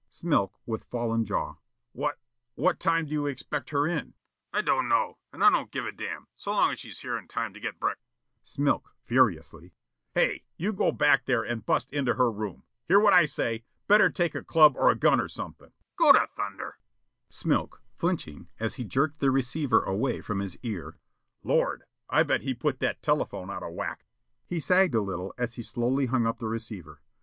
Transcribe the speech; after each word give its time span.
Smilk, 0.09 0.53
with 0.65 0.85
fallen 0.85 1.25
jaw: 1.25 1.57
"What 1.91 2.17
what 2.55 2.79
time 2.79 3.05
do 3.05 3.11
you 3.11 3.27
expect 3.27 3.69
her 3.69 3.85
in?" 3.85 4.15
Plaza 4.51 4.65
00100: 4.65 4.65
"I 4.65 4.65
don't 4.65 4.89
know, 4.89 5.19
and 5.31 5.43
I 5.43 5.51
don't 5.51 5.69
give 5.69 5.85
a 5.85 5.91
damn 5.91 6.25
so 6.35 6.49
long 6.49 6.71
as 6.71 6.79
she's 6.79 7.01
here 7.01 7.19
in 7.19 7.27
time 7.27 7.53
to 7.53 7.59
get 7.59 7.79
break" 7.79 7.97
Smilk, 8.43 8.89
furiously: 9.05 9.75
"Hey, 10.15 10.43
you 10.57 10.73
go 10.73 10.91
back 10.91 11.25
there 11.25 11.43
and 11.43 11.63
bust 11.63 11.93
into 11.93 12.15
her 12.15 12.31
room. 12.31 12.63
Hear 12.87 12.99
what 12.99 13.13
I 13.13 13.25
say? 13.27 13.63
Better 13.87 14.09
take 14.09 14.33
a 14.33 14.43
club 14.43 14.73
or 14.75 14.89
a 14.89 14.95
gun 14.95 15.21
or 15.21 15.27
something" 15.27 15.71
Plaza 15.99 16.13
00100; 16.13 16.17
"Go 16.17 16.19
to 16.25 16.33
thunder!" 16.33 16.79
Smilk, 17.29 17.79
flinching 17.93 18.47
as 18.59 18.73
he 18.77 18.83
jerked 18.83 19.19
the 19.19 19.29
receiver 19.29 19.83
away 19.83 20.19
from 20.21 20.39
his 20.39 20.57
ear: 20.63 20.97
"Lord! 21.43 21.83
I 22.09 22.23
bet 22.23 22.41
he 22.41 22.55
put 22.55 22.79
that 22.79 23.03
telephone 23.03 23.51
out 23.51 23.61
of 23.61 23.75
whack!" 23.75 24.07
He 24.47 24.59
sagged 24.59 24.95
a 24.95 25.01
little 25.01 25.31
as 25.37 25.53
he 25.53 25.61
slowly 25.61 26.07
hung 26.07 26.25
up 26.25 26.39
the 26.39 26.47
receiver. 26.47 27.03